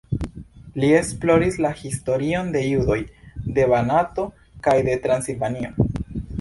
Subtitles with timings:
[0.83, 2.99] Li esploris la historion de judoj
[3.59, 4.29] de Banato
[4.69, 5.91] kaj de Transilvanio.